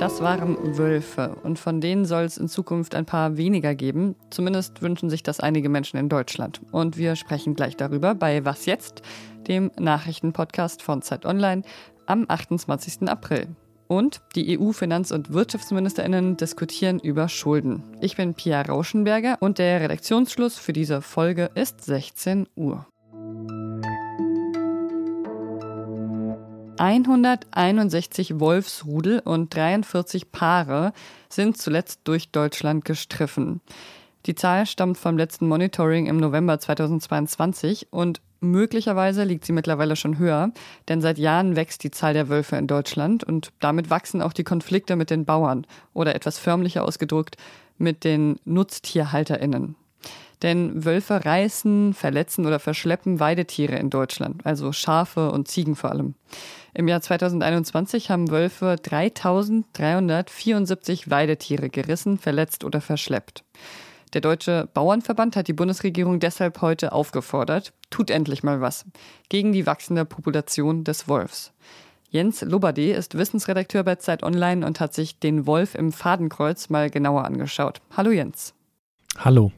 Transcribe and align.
Das 0.00 0.22
waren 0.22 0.78
Wölfe 0.78 1.36
und 1.42 1.58
von 1.58 1.82
denen 1.82 2.06
soll 2.06 2.22
es 2.22 2.38
in 2.38 2.48
Zukunft 2.48 2.94
ein 2.94 3.04
paar 3.04 3.36
weniger 3.36 3.74
geben. 3.74 4.16
Zumindest 4.30 4.80
wünschen 4.80 5.10
sich 5.10 5.22
das 5.22 5.40
einige 5.40 5.68
Menschen 5.68 5.98
in 5.98 6.08
Deutschland. 6.08 6.62
Und 6.72 6.96
wir 6.96 7.16
sprechen 7.16 7.54
gleich 7.54 7.76
darüber 7.76 8.14
bei 8.14 8.42
Was 8.46 8.64
jetzt, 8.64 9.02
dem 9.46 9.70
Nachrichtenpodcast 9.78 10.80
von 10.80 11.02
Zeit 11.02 11.26
Online 11.26 11.64
am 12.06 12.24
28. 12.26 13.10
April. 13.10 13.48
Und 13.90 14.20
die 14.36 14.56
EU-Finanz- 14.56 15.10
und 15.10 15.32
Wirtschaftsministerinnen 15.32 16.36
diskutieren 16.36 17.00
über 17.00 17.28
Schulden. 17.28 17.82
Ich 18.00 18.16
bin 18.16 18.34
Pia 18.34 18.62
Rauschenberger 18.62 19.38
und 19.40 19.58
der 19.58 19.80
Redaktionsschluss 19.80 20.56
für 20.58 20.72
diese 20.72 21.02
Folge 21.02 21.50
ist 21.56 21.82
16 21.82 22.46
Uhr. 22.54 22.86
161 26.78 28.38
Wolfsrudel 28.38 29.18
und 29.24 29.52
43 29.56 30.30
Paare 30.30 30.92
sind 31.28 31.58
zuletzt 31.58 32.02
durch 32.04 32.30
Deutschland 32.30 32.84
gestriffen. 32.84 33.60
Die 34.26 34.34
Zahl 34.34 34.66
stammt 34.66 34.98
vom 34.98 35.16
letzten 35.16 35.48
Monitoring 35.48 36.06
im 36.06 36.18
November 36.18 36.58
2022 36.58 37.88
und 37.90 38.20
möglicherweise 38.40 39.24
liegt 39.24 39.46
sie 39.46 39.52
mittlerweile 39.52 39.96
schon 39.96 40.18
höher, 40.18 40.52
denn 40.88 41.00
seit 41.00 41.16
Jahren 41.18 41.56
wächst 41.56 41.82
die 41.84 41.90
Zahl 41.90 42.12
der 42.12 42.28
Wölfe 42.28 42.56
in 42.56 42.66
Deutschland 42.66 43.24
und 43.24 43.50
damit 43.60 43.88
wachsen 43.88 44.20
auch 44.20 44.34
die 44.34 44.44
Konflikte 44.44 44.96
mit 44.96 45.08
den 45.10 45.24
Bauern 45.24 45.66
oder 45.94 46.14
etwas 46.14 46.38
förmlicher 46.38 46.84
ausgedrückt 46.84 47.38
mit 47.78 48.04
den 48.04 48.36
Nutztierhalterinnen. 48.44 49.76
Denn 50.42 50.84
Wölfe 50.84 51.24
reißen, 51.24 51.94
verletzen 51.94 52.44
oder 52.46 52.58
verschleppen 52.58 53.20
Weidetiere 53.20 53.76
in 53.76 53.90
Deutschland, 53.90 54.44
also 54.44 54.72
Schafe 54.72 55.30
und 55.32 55.48
Ziegen 55.48 55.76
vor 55.76 55.90
allem. 55.90 56.14
Im 56.72 56.88
Jahr 56.88 57.02
2021 57.02 58.10
haben 58.10 58.30
Wölfe 58.30 58.76
3374 58.82 61.10
Weidetiere 61.10 61.68
gerissen, 61.68 62.18
verletzt 62.18 62.64
oder 62.64 62.80
verschleppt. 62.80 63.44
Der 64.12 64.20
Deutsche 64.20 64.68
Bauernverband 64.74 65.36
hat 65.36 65.46
die 65.46 65.52
Bundesregierung 65.52 66.18
deshalb 66.18 66.62
heute 66.62 66.92
aufgefordert, 66.92 67.72
tut 67.90 68.10
endlich 68.10 68.42
mal 68.42 68.60
was 68.60 68.84
gegen 69.28 69.52
die 69.52 69.66
wachsende 69.66 70.04
Population 70.04 70.82
des 70.82 71.06
Wolfs. 71.06 71.52
Jens 72.08 72.42
Lobade 72.42 72.90
ist 72.90 73.16
Wissensredakteur 73.16 73.84
bei 73.84 73.94
Zeit 73.94 74.24
Online 74.24 74.66
und 74.66 74.80
hat 74.80 74.94
sich 74.94 75.20
den 75.20 75.46
Wolf 75.46 75.76
im 75.76 75.92
Fadenkreuz 75.92 76.68
mal 76.68 76.90
genauer 76.90 77.24
angeschaut. 77.24 77.80
Hallo 77.96 78.10
Jens. 78.10 78.52
Hallo. 79.16 79.52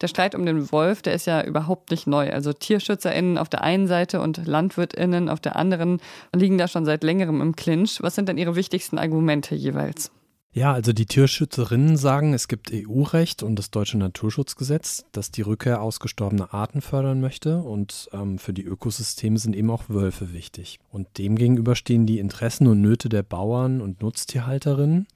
Der 0.00 0.08
Streit 0.08 0.34
um 0.34 0.44
den 0.44 0.72
Wolf, 0.72 1.02
der 1.02 1.14
ist 1.14 1.26
ja 1.26 1.42
überhaupt 1.44 1.92
nicht 1.92 2.08
neu. 2.08 2.32
Also 2.32 2.52
TierschützerInnen 2.52 3.38
auf 3.38 3.48
der 3.48 3.62
einen 3.62 3.86
Seite 3.86 4.20
und 4.20 4.46
LandwirtInnen 4.46 5.28
auf 5.28 5.38
der 5.38 5.54
anderen 5.54 6.00
liegen 6.34 6.58
da 6.58 6.66
schon 6.66 6.84
seit 6.84 7.04
längerem 7.04 7.40
im 7.40 7.54
Clinch. 7.54 8.02
Was 8.02 8.16
sind 8.16 8.28
denn 8.28 8.38
Ihre 8.38 8.56
wichtigsten 8.56 8.98
Argumente 8.98 9.54
jeweils? 9.54 10.10
Ja, 10.52 10.72
also 10.72 10.92
die 10.92 11.06
Tierschützerinnen 11.06 11.96
sagen, 11.96 12.32
es 12.32 12.48
gibt 12.48 12.72
EU-Recht 12.72 13.42
und 13.42 13.56
das 13.56 13.70
deutsche 13.70 13.98
Naturschutzgesetz, 13.98 15.04
das 15.12 15.30
die 15.30 15.42
Rückkehr 15.42 15.82
ausgestorbener 15.82 16.54
Arten 16.54 16.80
fördern 16.80 17.20
möchte 17.20 17.58
und 17.58 18.08
ähm, 18.12 18.38
für 18.38 18.54
die 18.54 18.64
Ökosysteme 18.64 19.38
sind 19.38 19.54
eben 19.54 19.70
auch 19.70 19.84
Wölfe 19.88 20.32
wichtig. 20.32 20.80
Und 20.90 21.06
demgegenüber 21.18 21.76
stehen 21.76 22.06
die 22.06 22.18
Interessen 22.18 22.66
und 22.66 22.80
Nöte 22.80 23.08
der 23.08 23.22
Bauern 23.22 23.80
und 23.82 24.00
Nutztierhalterinnen. 24.00 25.06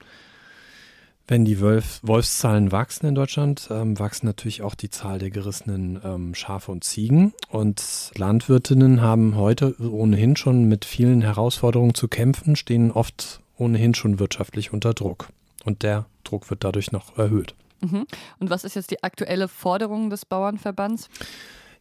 Wenn 1.25 1.45
die 1.45 1.61
Wolf 1.61 2.01
Wolfszahlen 2.03 2.71
wachsen 2.71 3.07
in 3.07 3.15
Deutschland, 3.15 3.69
ähm, 3.71 3.97
wachsen 3.97 4.27
natürlich 4.27 4.61
auch 4.61 4.75
die 4.75 4.89
Zahl 4.89 5.19
der 5.19 5.29
gerissenen 5.29 5.99
ähm, 6.03 6.35
Schafe 6.35 6.71
und 6.71 6.83
Ziegen. 6.83 7.33
Und 7.49 8.11
Landwirtinnen 8.15 9.01
haben 9.01 9.35
heute 9.35 9.75
ohnehin 9.81 10.35
schon 10.35 10.65
mit 10.65 10.85
vielen 10.85 11.21
Herausforderungen 11.21 11.95
zu 11.95 12.07
kämpfen, 12.07 12.55
stehen 12.55 12.91
oft 12.91 13.42
ohnehin 13.57 13.93
schon 13.93 14.19
wirtschaftlich 14.19 14.73
unter 14.73 14.93
Druck. 14.93 15.29
Und 15.63 15.83
der 15.83 16.05
Druck 16.23 16.49
wird 16.49 16.63
dadurch 16.63 16.91
noch 16.91 17.17
erhöht. 17.17 17.55
Mhm. 17.81 18.05
Und 18.39 18.49
was 18.49 18.63
ist 18.63 18.75
jetzt 18.75 18.91
die 18.91 19.03
aktuelle 19.03 19.47
Forderung 19.47 20.09
des 20.09 20.25
Bauernverbands? 20.25 21.09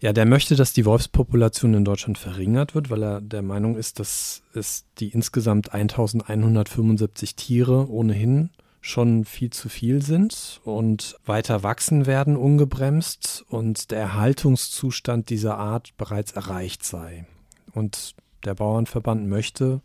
Ja, 0.00 0.12
der 0.12 0.26
möchte, 0.26 0.56
dass 0.56 0.72
die 0.72 0.84
Wolfspopulation 0.84 1.74
in 1.74 1.84
Deutschland 1.84 2.18
verringert 2.18 2.74
wird, 2.74 2.90
weil 2.90 3.04
er 3.04 3.20
der 3.20 3.42
Meinung 3.42 3.76
ist, 3.76 4.00
dass 4.00 4.42
es 4.52 4.84
die 4.98 5.10
insgesamt 5.10 5.72
1175 5.72 7.36
Tiere 7.36 7.88
ohnehin 7.88 8.50
schon 8.80 9.24
viel 9.24 9.50
zu 9.50 9.68
viel 9.68 10.02
sind 10.02 10.60
und 10.64 11.16
weiter 11.24 11.62
wachsen 11.62 12.06
werden 12.06 12.36
ungebremst 12.36 13.44
und 13.48 13.92
der 13.92 14.00
Erhaltungszustand 14.00 15.30
dieser 15.30 15.56
Art 15.56 15.96
bereits 15.96 16.32
erreicht 16.32 16.84
sei. 16.84 17.24
Und 17.72 18.16
der 18.44 18.54
Bauernverband 18.54 19.28
möchte, 19.28 19.82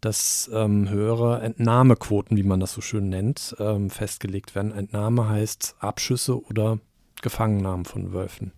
dass 0.00 0.50
ähm, 0.52 0.88
höhere 0.88 1.40
Entnahmequoten, 1.42 2.36
wie 2.36 2.42
man 2.42 2.60
das 2.60 2.72
so 2.72 2.80
schön 2.80 3.08
nennt, 3.08 3.54
ähm, 3.58 3.90
festgelegt 3.90 4.54
werden. 4.54 4.72
Entnahme 4.72 5.28
heißt 5.28 5.76
Abschüsse 5.80 6.42
oder 6.42 6.78
Gefangennahmen 7.22 7.84
von 7.84 8.12
Wölfen. 8.12 8.52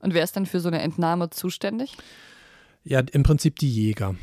Und 0.00 0.14
wer 0.14 0.24
ist 0.24 0.36
dann 0.36 0.46
für 0.46 0.60
so 0.60 0.68
eine 0.68 0.80
Entnahme 0.82 1.30
zuständig? 1.30 1.96
Ja, 2.82 3.00
im 3.00 3.22
Prinzip 3.22 3.58
die 3.58 3.70
Jäger. 3.70 4.14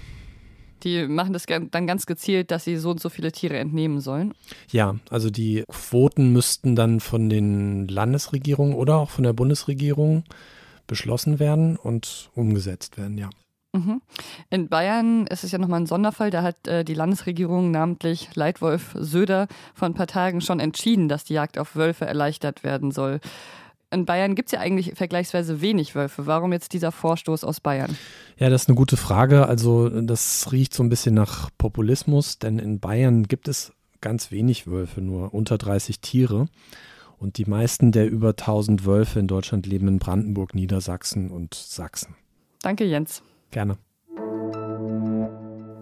Die 0.83 1.07
machen 1.07 1.33
das 1.33 1.45
dann 1.47 1.87
ganz 1.87 2.05
gezielt, 2.05 2.51
dass 2.51 2.63
sie 2.63 2.77
so 2.77 2.91
und 2.91 2.99
so 2.99 3.09
viele 3.09 3.31
Tiere 3.31 3.57
entnehmen 3.57 3.99
sollen. 3.99 4.33
Ja, 4.69 4.95
also 5.09 5.29
die 5.29 5.63
Quoten 5.67 6.31
müssten 6.31 6.75
dann 6.75 6.99
von 6.99 7.29
den 7.29 7.87
Landesregierungen 7.87 8.75
oder 8.75 8.97
auch 8.97 9.09
von 9.09 9.23
der 9.23 9.33
Bundesregierung 9.33 10.23
beschlossen 10.85 11.39
werden 11.39 11.77
und 11.77 12.29
umgesetzt 12.35 12.97
werden, 12.97 13.17
ja. 13.17 13.29
Mhm. 13.77 14.01
In 14.49 14.69
Bayern 14.69 15.27
ist 15.27 15.43
es 15.43 15.51
ja 15.51 15.59
nochmal 15.59 15.81
ein 15.81 15.85
Sonderfall. 15.85 16.31
Da 16.31 16.43
hat 16.43 16.67
äh, 16.67 16.83
die 16.83 16.93
Landesregierung, 16.93 17.71
namentlich 17.71 18.35
Leitwolf 18.35 18.95
Söder, 18.97 19.47
vor 19.73 19.87
ein 19.87 19.93
paar 19.93 20.07
Tagen 20.07 20.41
schon 20.41 20.59
entschieden, 20.59 21.07
dass 21.07 21.23
die 21.23 21.33
Jagd 21.33 21.57
auf 21.57 21.75
Wölfe 21.75 22.05
erleichtert 22.05 22.63
werden 22.63 22.91
soll. 22.91 23.19
In 23.89 24.05
Bayern 24.05 24.35
gibt 24.35 24.49
es 24.49 24.51
ja 24.51 24.59
eigentlich 24.59 24.93
vergleichsweise 24.95 25.61
wenig 25.61 25.95
Wölfe. 25.95 26.25
Warum 26.27 26.51
jetzt 26.51 26.73
dieser 26.73 26.91
Vorstoß 26.91 27.45
aus 27.45 27.61
Bayern? 27.61 27.97
Ja, 28.37 28.49
das 28.49 28.63
ist 28.63 28.69
eine 28.69 28.75
gute 28.75 28.97
Frage. 28.97 29.47
Also 29.47 29.87
das 29.89 30.51
riecht 30.51 30.73
so 30.73 30.83
ein 30.83 30.89
bisschen 30.89 31.15
nach 31.15 31.49
Populismus, 31.57 32.37
denn 32.37 32.59
in 32.59 32.81
Bayern 32.81 33.23
gibt 33.23 33.47
es 33.47 33.71
ganz 34.01 34.31
wenig 34.31 34.67
Wölfe, 34.67 35.01
nur 35.01 35.33
unter 35.33 35.57
30 35.57 36.01
Tiere. 36.01 36.47
Und 37.17 37.37
die 37.37 37.45
meisten 37.45 37.91
der 37.91 38.09
über 38.09 38.29
1000 38.29 38.85
Wölfe 38.85 39.19
in 39.19 39.27
Deutschland 39.27 39.65
leben 39.65 39.87
in 39.87 39.99
Brandenburg, 39.99 40.53
Niedersachsen 40.53 41.31
und 41.31 41.53
Sachsen. 41.55 42.15
Danke, 42.61 42.83
Jens. 42.83 43.23
Gerne. 43.51 43.77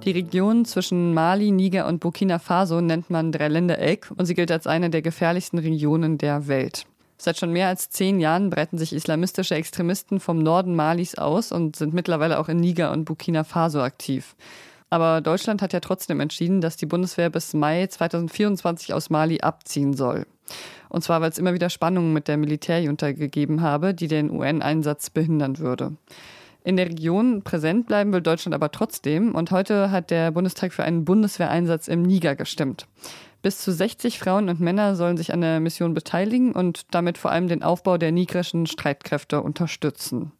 Die 0.05 0.11
Region 0.11 0.65
zwischen 0.65 1.15
Mali, 1.15 1.49
Niger 1.49 1.87
und 1.87 1.99
Burkina 1.99 2.37
Faso 2.37 2.79
nennt 2.79 3.09
man 3.09 3.31
Dreiländereck 3.31 4.11
und 4.15 4.27
sie 4.27 4.35
gilt 4.35 4.51
als 4.51 4.67
eine 4.67 4.91
der 4.91 5.01
gefährlichsten 5.01 5.57
Regionen 5.57 6.19
der 6.19 6.47
Welt. 6.47 6.85
Seit 7.17 7.37
schon 7.37 7.51
mehr 7.51 7.69
als 7.69 7.89
zehn 7.89 8.19
Jahren 8.19 8.49
breiten 8.49 8.77
sich 8.77 8.93
islamistische 8.93 9.55
Extremisten 9.55 10.19
vom 10.19 10.43
Norden 10.43 10.75
Malis 10.75 11.15
aus 11.15 11.51
und 11.51 11.75
sind 11.75 11.93
mittlerweile 11.93 12.39
auch 12.39 12.49
in 12.49 12.57
Niger 12.57 12.91
und 12.91 13.05
Burkina 13.05 13.43
Faso 13.43 13.81
aktiv. 13.81 14.35
Aber 14.89 15.21
Deutschland 15.21 15.61
hat 15.61 15.73
ja 15.73 15.79
trotzdem 15.79 16.19
entschieden, 16.19 16.61
dass 16.61 16.77
die 16.77 16.85
Bundeswehr 16.85 17.29
bis 17.29 17.53
Mai 17.53 17.87
2024 17.87 18.93
aus 18.93 19.09
Mali 19.09 19.41
abziehen 19.41 19.93
soll. 19.93 20.27
Und 20.89 21.03
zwar, 21.03 21.21
weil 21.21 21.31
es 21.31 21.39
immer 21.39 21.53
wieder 21.53 21.69
Spannungen 21.69 22.13
mit 22.13 22.27
der 22.27 22.37
Militärjunta 22.37 23.11
gegeben 23.11 23.61
habe, 23.61 23.93
die 23.93 24.07
den 24.07 24.29
UN-Einsatz 24.29 25.09
behindern 25.09 25.57
würde. 25.57 25.93
In 26.65 26.77
der 26.77 26.87
Region 26.87 27.43
präsent 27.43 27.85
bleiben 27.85 28.11
will 28.11 28.21
Deutschland 28.21 28.55
aber 28.55 28.71
trotzdem. 28.71 29.35
Und 29.35 29.51
heute 29.51 29.91
hat 29.91 30.09
der 30.09 30.31
Bundestag 30.31 30.73
für 30.73 30.83
einen 30.83 31.05
Bundeswehreinsatz 31.05 31.87
im 31.87 32.01
Niger 32.01 32.35
gestimmt. 32.35 32.87
Bis 33.43 33.59
zu 33.59 33.71
60 33.71 34.17
Frauen 34.17 34.49
und 34.49 34.59
Männer 34.59 34.95
sollen 34.95 35.15
sich 35.15 35.31
an 35.31 35.41
der 35.41 35.59
Mission 35.59 35.93
beteiligen 35.93 36.53
und 36.53 36.87
damit 36.89 37.19
vor 37.19 37.29
allem 37.29 37.47
den 37.47 37.61
Aufbau 37.61 37.99
der 37.99 38.11
nigrischen 38.11 38.65
Streitkräfte 38.65 39.43
unterstützen. 39.43 40.31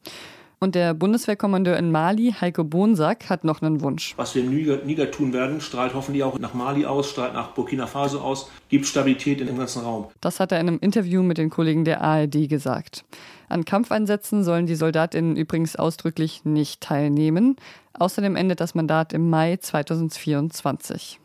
Und 0.60 0.75
der 0.75 0.94
Bundeswehrkommandeur 0.94 1.78
in 1.78 1.92
Mali, 1.92 2.34
Heiko 2.40 2.63
Bonsack, 2.63 3.30
hat 3.30 3.44
noch 3.44 3.62
einen 3.62 3.81
Wunsch. 3.81 4.13
Was 4.18 4.36
wir 4.36 4.44
im 4.44 4.50
Niger, 4.50 4.78
Niger, 4.86 5.12
tun 5.12 5.34
werden, 5.34 5.62
strahlt 5.62 5.94
hoffentlich 5.94 6.24
auch 6.24 6.40
nach 6.40 6.54
Mali 6.54 6.86
aus, 6.86 7.10
strahlt 7.10 7.34
nach 7.34 7.50
Burkina 7.50 7.88
Faso 7.88 8.19
aus, 8.19 8.50
gibt 8.69 8.86
Stabilität 8.86 9.42
in 9.42 9.48
dem 9.48 9.57
ganzen 9.57 9.84
Raum. 9.84 10.07
Das 10.22 10.40
hat 10.40 10.52
er 10.52 10.60
in 10.60 10.68
einem 10.68 10.80
Interview 10.80 11.24
mit 11.24 11.38
den 11.38 11.50
Kollegen 11.50 11.84
der 11.84 12.02
ARD 12.02 12.48
gesagt. 12.48 13.04
An 13.50 13.66
Kampfeinsätzen 13.66 14.44
sollen 14.44 14.66
die 14.66 14.75
Soldatinnen 14.75 15.36
übrigens 15.36 15.75
ausdrücklich 15.75 16.46
nicht 16.46 16.81
teilnehmen. 16.81 17.57
Außerdem 17.94 18.36
endet 18.36 18.60
das 18.60 18.75
Mandat 18.75 19.13
im 19.13 19.30
Mai 19.30 19.57
2024. 19.57 21.19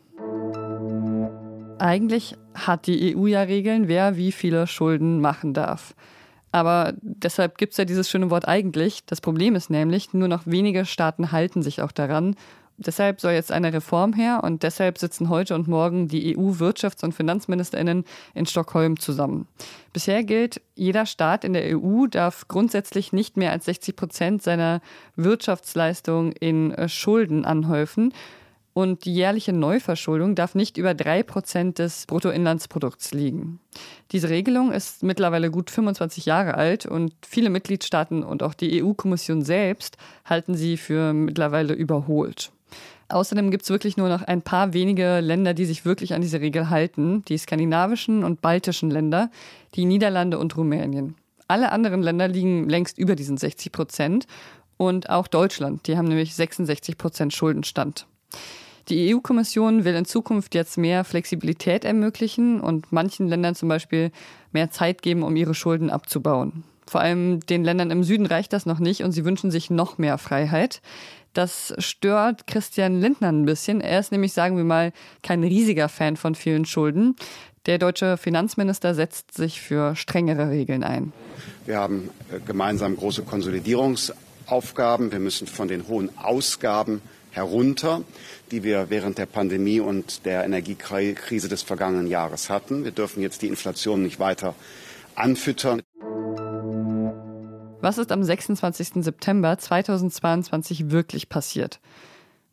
Eigentlich 1.79 2.35
hat 2.53 2.85
die 2.85 3.15
EU 3.15 3.25
ja 3.25 3.41
Regeln, 3.41 3.87
wer 3.87 4.15
wie 4.15 4.31
viele 4.31 4.67
Schulden 4.67 5.19
machen 5.19 5.53
darf. 5.53 5.95
Aber 6.51 6.93
deshalb 7.01 7.57
gibt 7.57 7.71
es 7.73 7.77
ja 7.77 7.85
dieses 7.85 8.09
schöne 8.09 8.29
Wort 8.29 8.47
eigentlich. 8.47 9.05
Das 9.05 9.21
Problem 9.21 9.55
ist 9.55 9.69
nämlich, 9.69 10.13
nur 10.13 10.27
noch 10.27 10.41
wenige 10.45 10.85
Staaten 10.85 11.31
halten 11.31 11.63
sich 11.63 11.81
auch 11.81 11.91
daran 11.91 12.35
Deshalb 12.85 13.21
soll 13.21 13.33
jetzt 13.33 13.51
eine 13.51 13.73
Reform 13.73 14.13
her 14.13 14.41
und 14.43 14.63
deshalb 14.63 14.97
sitzen 14.97 15.29
heute 15.29 15.53
und 15.53 15.67
morgen 15.67 16.07
die 16.07 16.35
EU-Wirtschafts- 16.35 17.03
und 17.03 17.13
Finanzministerinnen 17.13 18.05
in 18.33 18.45
Stockholm 18.47 18.99
zusammen. 18.99 19.47
Bisher 19.93 20.23
gilt, 20.23 20.61
jeder 20.73 21.05
Staat 21.05 21.43
in 21.43 21.53
der 21.53 21.77
EU 21.77 22.07
darf 22.07 22.47
grundsätzlich 22.47 23.13
nicht 23.13 23.37
mehr 23.37 23.51
als 23.51 23.65
60 23.65 23.95
Prozent 23.95 24.41
seiner 24.41 24.81
Wirtschaftsleistung 25.15 26.31
in 26.31 26.71
äh, 26.71 26.89
Schulden 26.89 27.45
anhäufen. 27.45 28.13
Und 28.73 29.03
die 29.03 29.13
jährliche 29.13 29.51
Neuverschuldung 29.51 30.33
darf 30.35 30.55
nicht 30.55 30.77
über 30.77 30.93
drei 30.93 31.23
Prozent 31.23 31.79
des 31.79 32.05
Bruttoinlandsprodukts 32.05 33.13
liegen. 33.13 33.59
Diese 34.11 34.29
Regelung 34.29 34.71
ist 34.71 35.03
mittlerweile 35.03 35.51
gut 35.51 35.69
25 35.69 36.25
Jahre 36.25 36.55
alt 36.55 36.85
und 36.85 37.13
viele 37.27 37.49
Mitgliedstaaten 37.49 38.23
und 38.23 38.43
auch 38.43 38.53
die 38.53 38.81
EU-Kommission 38.81 39.41
selbst 39.41 39.97
halten 40.23 40.55
sie 40.55 40.77
für 40.77 41.11
mittlerweile 41.11 41.73
überholt. 41.73 42.51
Außerdem 43.09 43.51
gibt 43.51 43.63
es 43.63 43.69
wirklich 43.69 43.97
nur 43.97 44.07
noch 44.07 44.21
ein 44.21 44.41
paar 44.41 44.73
wenige 44.73 45.19
Länder, 45.19 45.53
die 45.53 45.65
sich 45.65 45.83
wirklich 45.83 46.13
an 46.13 46.21
diese 46.21 46.39
Regel 46.39 46.69
halten. 46.69 47.25
Die 47.25 47.37
skandinavischen 47.37 48.23
und 48.23 48.41
baltischen 48.41 48.89
Länder, 48.89 49.29
die 49.75 49.83
Niederlande 49.83 50.39
und 50.39 50.55
Rumänien. 50.55 51.15
Alle 51.49 51.73
anderen 51.73 52.01
Länder 52.01 52.29
liegen 52.29 52.69
längst 52.69 52.97
über 52.97 53.17
diesen 53.17 53.35
60 53.35 53.73
Prozent. 53.73 54.27
Und 54.77 55.09
auch 55.09 55.27
Deutschland, 55.27 55.87
die 55.87 55.97
haben 55.97 56.07
nämlich 56.07 56.33
66 56.33 56.97
Prozent 56.97 57.33
Schuldenstand. 57.33 58.07
Die 58.91 59.15
EU-Kommission 59.15 59.85
will 59.85 59.95
in 59.95 60.03
Zukunft 60.03 60.53
jetzt 60.53 60.77
mehr 60.77 61.05
Flexibilität 61.05 61.85
ermöglichen 61.85 62.59
und 62.59 62.91
manchen 62.91 63.29
Ländern 63.29 63.55
zum 63.55 63.69
Beispiel 63.69 64.11
mehr 64.51 64.69
Zeit 64.69 65.01
geben, 65.01 65.23
um 65.23 65.37
ihre 65.37 65.53
Schulden 65.53 65.89
abzubauen. 65.89 66.65
Vor 66.87 66.99
allem 66.99 67.39
den 67.39 67.63
Ländern 67.63 67.89
im 67.89 68.03
Süden 68.03 68.25
reicht 68.25 68.51
das 68.51 68.65
noch 68.65 68.79
nicht 68.79 69.05
und 69.05 69.13
sie 69.13 69.23
wünschen 69.23 69.49
sich 69.49 69.69
noch 69.69 69.97
mehr 69.97 70.17
Freiheit. 70.17 70.81
Das 71.31 71.73
stört 71.77 72.47
Christian 72.47 72.99
Lindner 72.99 73.31
ein 73.31 73.45
bisschen. 73.45 73.79
Er 73.79 73.97
ist 73.97 74.11
nämlich, 74.11 74.33
sagen 74.33 74.57
wir 74.57 74.65
mal, 74.65 74.91
kein 75.23 75.41
riesiger 75.41 75.87
Fan 75.87 76.17
von 76.17 76.35
vielen 76.35 76.65
Schulden. 76.65 77.15
Der 77.67 77.77
deutsche 77.77 78.17
Finanzminister 78.17 78.93
setzt 78.93 79.33
sich 79.33 79.61
für 79.61 79.95
strengere 79.95 80.49
Regeln 80.49 80.83
ein. 80.83 81.13
Wir 81.65 81.77
haben 81.77 82.09
äh, 82.29 82.41
gemeinsam 82.45 82.97
große 82.97 83.21
Konsolidierungsaufgaben. 83.21 85.13
Wir 85.13 85.19
müssen 85.19 85.47
von 85.47 85.69
den 85.69 85.87
hohen 85.87 86.09
Ausgaben 86.17 87.01
herunter, 87.31 88.03
die 88.51 88.63
wir 88.63 88.89
während 88.89 89.17
der 89.17 89.25
Pandemie 89.25 89.79
und 89.79 90.25
der 90.25 90.43
Energiekrise 90.43 91.47
des 91.47 91.63
vergangenen 91.63 92.07
Jahres 92.07 92.49
hatten. 92.49 92.83
Wir 92.83 92.91
dürfen 92.91 93.21
jetzt 93.21 93.41
die 93.41 93.47
Inflation 93.47 94.03
nicht 94.03 94.19
weiter 94.19 94.55
anfüttern. 95.15 95.81
Was 97.81 97.97
ist 97.97 98.11
am 98.11 98.23
26. 98.23 99.03
September 99.03 99.57
2022 99.57 100.91
wirklich 100.91 101.29
passiert? 101.29 101.79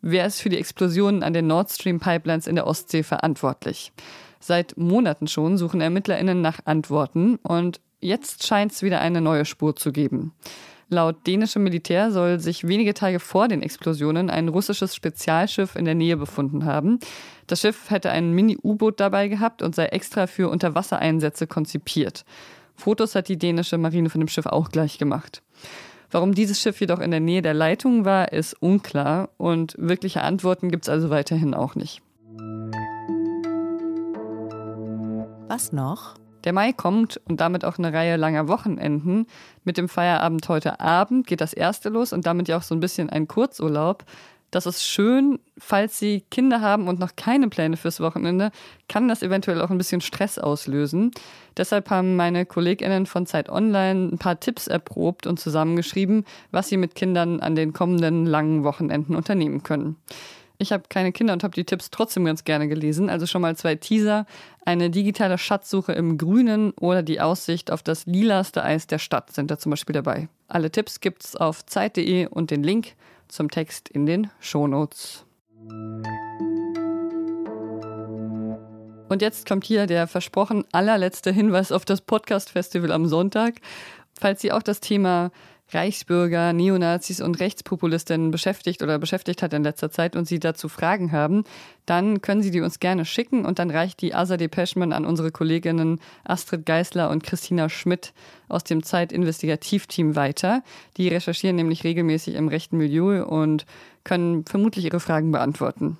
Wer 0.00 0.26
ist 0.26 0.40
für 0.40 0.48
die 0.48 0.58
Explosionen 0.58 1.22
an 1.22 1.32
den 1.32 1.46
Nord 1.46 1.70
Stream 1.70 2.00
Pipelines 2.00 2.46
in 2.46 2.54
der 2.54 2.66
Ostsee 2.66 3.02
verantwortlich? 3.02 3.92
Seit 4.40 4.78
Monaten 4.78 5.26
schon 5.26 5.58
suchen 5.58 5.80
ErmittlerInnen 5.80 6.40
nach 6.40 6.60
Antworten 6.64 7.36
und 7.42 7.80
jetzt 8.00 8.46
scheint 8.46 8.72
es 8.72 8.82
wieder 8.82 9.00
eine 9.00 9.20
neue 9.20 9.44
Spur 9.44 9.75
zu 9.75 9.92
geben. 9.92 10.32
Laut 10.90 11.26
dänischem 11.26 11.64
Militär 11.64 12.11
soll 12.11 12.40
sich 12.40 12.67
wenige 12.67 12.94
Tage 12.94 13.20
vor 13.20 13.49
den 13.49 13.62
Explosionen 13.62 14.31
ein 14.31 14.49
russisches 14.49 14.94
Spezialschiff 14.94 15.76
in 15.76 15.85
der 15.85 15.94
Nähe 15.94 16.17
befunden 16.17 16.64
haben. 16.64 16.99
Das 17.46 17.61
Schiff 17.61 17.90
hätte 17.90 18.11
ein 18.11 18.32
Mini-U-Boot 18.32 18.99
dabei 18.99 19.29
gehabt 19.29 19.61
und 19.61 19.75
sei 19.75 19.87
extra 19.87 20.26
für 20.26 20.49
Unterwassereinsätze 20.49 21.46
konzipiert. 21.46 22.25
Fotos 22.75 23.14
hat 23.14 23.29
die 23.29 23.37
dänische 23.37 23.76
Marine 23.76 24.08
von 24.08 24.20
dem 24.23 24.29
Schiff 24.29 24.46
auch 24.46 24.70
gleich 24.70 24.99
gemacht. 24.99 25.43
Warum 26.11 26.35
dieses 26.35 26.58
Schiff 26.58 26.81
jedoch 26.81 27.00
in 27.00 27.11
der 27.11 27.20
Nähe 27.20 27.43
der 27.43 27.52
Leitung 27.52 28.06
war, 28.06 28.32
ist 28.32 28.55
unklar 28.55 29.29
und 29.37 29.75
wirkliche 29.76 30.23
Antworten 30.23 30.70
gibt 30.70 30.85
es 30.85 30.88
also 30.88 31.11
weiterhin 31.11 31.52
auch 31.52 31.75
nicht. 31.75 32.00
Was 35.49 35.73
noch? 35.73 36.14
Der 36.48 36.54
Mai 36.54 36.72
kommt 36.72 37.20
und 37.28 37.42
damit 37.42 37.66
auch 37.66 37.76
eine 37.76 37.92
Reihe 37.92 38.16
langer 38.16 38.48
Wochenenden. 38.48 39.26
Mit 39.64 39.76
dem 39.76 39.86
Feierabend 39.86 40.48
heute 40.48 40.80
Abend 40.80 41.26
geht 41.26 41.42
das 41.42 41.52
erste 41.52 41.90
los 41.90 42.14
und 42.14 42.24
damit 42.24 42.48
ja 42.48 42.56
auch 42.56 42.62
so 42.62 42.74
ein 42.74 42.80
bisschen 42.80 43.10
ein 43.10 43.28
Kurzurlaub. 43.28 44.06
Das 44.50 44.64
ist 44.64 44.82
schön, 44.82 45.40
falls 45.58 45.98
Sie 45.98 46.24
Kinder 46.30 46.62
haben 46.62 46.88
und 46.88 47.00
noch 47.00 47.16
keine 47.16 47.50
Pläne 47.50 47.76
fürs 47.76 48.00
Wochenende, 48.00 48.50
kann 48.88 49.08
das 49.08 49.22
eventuell 49.22 49.60
auch 49.60 49.68
ein 49.68 49.76
bisschen 49.76 50.00
Stress 50.00 50.38
auslösen. 50.38 51.10
Deshalb 51.58 51.90
haben 51.90 52.16
meine 52.16 52.46
KollegInnen 52.46 53.04
von 53.04 53.26
Zeit 53.26 53.50
Online 53.50 54.08
ein 54.14 54.18
paar 54.18 54.40
Tipps 54.40 54.68
erprobt 54.68 55.26
und 55.26 55.38
zusammengeschrieben, 55.38 56.24
was 56.50 56.70
Sie 56.70 56.78
mit 56.78 56.94
Kindern 56.94 57.40
an 57.40 57.56
den 57.56 57.74
kommenden 57.74 58.24
langen 58.24 58.64
Wochenenden 58.64 59.16
unternehmen 59.16 59.64
können. 59.64 59.96
Ich 60.60 60.72
habe 60.72 60.84
keine 60.88 61.12
Kinder 61.12 61.32
und 61.32 61.44
habe 61.44 61.55
die 61.55 61.64
Tipps 61.64 61.90
trotzdem 61.90 62.25
ganz 62.25 62.43
gerne 62.43 62.66
gelesen. 62.66 63.08
Also 63.08 63.26
schon 63.26 63.43
mal 63.43 63.56
zwei 63.56 63.76
Teaser. 63.76 64.26
Eine 64.64 64.90
digitale 64.90 65.38
Schatzsuche 65.38 65.93
im 65.93 66.19
Grünen 66.19 66.72
oder 66.72 67.05
die 67.05 67.20
Aussicht 67.20 67.70
auf 67.70 67.84
das 67.84 68.06
lilaste 68.06 68.64
Eis 68.64 68.88
der 68.88 68.99
Stadt 68.99 69.32
sind 69.32 69.52
da 69.52 69.58
zum 69.58 69.70
Beispiel 69.70 69.94
dabei. 69.94 70.28
Alle 70.49 70.72
Tipps 70.72 70.99
gibt's 70.99 71.37
auf 71.37 71.64
Zeit.de 71.64 72.26
und 72.26 72.50
den 72.50 72.64
Link 72.64 72.94
zum 73.28 73.50
Text 73.50 73.88
in 73.88 74.05
den 74.05 74.31
Shownotes. 74.40 75.25
Und 79.08 79.22
jetzt 79.22 79.49
kommt 79.49 79.64
hier 79.64 79.87
der 79.87 80.08
versprochen 80.08 80.64
allerletzte 80.72 81.31
Hinweis 81.31 81.70
auf 81.70 81.84
das 81.84 82.00
Podcast-Festival 82.00 82.90
am 82.90 83.06
Sonntag. 83.06 83.61
Falls 84.19 84.40
Sie 84.40 84.50
auch 84.50 84.62
das 84.62 84.81
Thema 84.81 85.31
Reichsbürger, 85.70 86.52
Neonazis 86.52 87.20
und 87.20 87.40
Rechtspopulistinnen 87.40 88.30
beschäftigt 88.30 88.82
oder 88.82 88.98
beschäftigt 88.98 89.42
hat 89.42 89.52
in 89.52 89.62
letzter 89.62 89.90
Zeit 89.90 90.16
und 90.16 90.26
Sie 90.26 90.38
dazu 90.38 90.68
Fragen 90.68 91.12
haben, 91.12 91.44
dann 91.84 92.22
können 92.22 92.42
Sie 92.42 92.50
die 92.50 92.60
uns 92.60 92.80
gerne 92.80 93.04
schicken 93.04 93.44
und 93.44 93.58
dann 93.58 93.70
reicht 93.70 94.00
die 94.00 94.14
Asa 94.14 94.36
Depeschmann 94.36 94.92
an 94.92 95.04
unsere 95.04 95.30
Kolleginnen 95.30 96.00
Astrid 96.24 96.64
Geisler 96.64 97.10
und 97.10 97.22
Christina 97.22 97.68
Schmidt 97.68 98.12
aus 98.48 98.64
dem 98.64 98.82
Zeit-Investigativteam 98.82 100.16
weiter. 100.16 100.62
Die 100.96 101.08
recherchieren 101.08 101.56
nämlich 101.56 101.84
regelmäßig 101.84 102.34
im 102.34 102.48
rechten 102.48 102.78
Milieu 102.78 103.24
und 103.24 103.66
können 104.04 104.46
vermutlich 104.46 104.86
Ihre 104.86 105.00
Fragen 105.00 105.32
beantworten. 105.32 105.98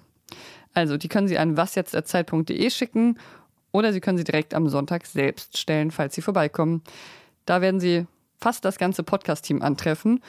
Also, 0.72 0.96
die 0.96 1.08
können 1.08 1.28
Sie 1.28 1.38
an 1.38 1.56
wasjetzt.zeit.de 1.56 2.70
schicken 2.70 3.18
oder 3.72 3.92
Sie 3.92 4.00
können 4.00 4.18
sie 4.18 4.24
direkt 4.24 4.54
am 4.54 4.68
Sonntag 4.68 5.06
selbst 5.06 5.58
stellen, 5.58 5.90
falls 5.90 6.14
Sie 6.14 6.22
vorbeikommen. 6.22 6.82
Da 7.44 7.60
werden 7.60 7.80
Sie 7.80 8.06
fast 8.40 8.64
das 8.64 8.79
ganze 8.79 9.02
Podcast-Team 9.02 9.62
antreffen. 9.62 10.20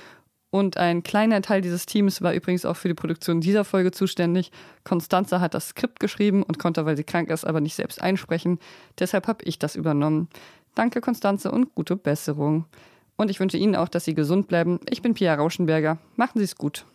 Und 0.51 0.77
ein 0.77 1.03
kleiner 1.03 1.41
Teil 1.41 1.61
dieses 1.61 1.85
Teams 1.85 2.21
war 2.21 2.33
übrigens 2.33 2.65
auch 2.65 2.75
für 2.75 2.87
die 2.87 2.95
Produktion 2.95 3.39
dieser 3.39 3.63
Folge 3.63 3.91
zuständig. 3.91 4.51
Konstanze 4.83 5.41
hat 5.41 5.53
das 5.53 5.69
Skript 5.69 5.99
geschrieben 5.99 6.41
und 6.41 6.57
konnte, 6.57 6.85
weil 6.85 6.97
sie 6.97 7.03
krank 7.03 7.29
ist, 7.29 7.45
aber 7.45 7.61
nicht 7.61 7.75
selbst 7.75 8.01
einsprechen. 8.01 8.57
Deshalb 8.97 9.27
habe 9.27 9.43
ich 9.45 9.59
das 9.59 9.75
übernommen. 9.75 10.27
Danke, 10.73 11.01
Konstanze, 11.01 11.51
und 11.51 11.75
gute 11.75 11.95
Besserung. 11.95 12.65
Und 13.15 13.29
ich 13.29 13.39
wünsche 13.39 13.57
Ihnen 13.57 13.75
auch, 13.75 13.89
dass 13.89 14.05
Sie 14.05 14.15
gesund 14.15 14.47
bleiben. 14.47 14.79
Ich 14.89 15.01
bin 15.01 15.13
Pia 15.13 15.35
Rauschenberger. 15.35 15.97
Machen 16.15 16.39
Sie 16.39 16.45
es 16.45 16.55
gut. 16.55 16.85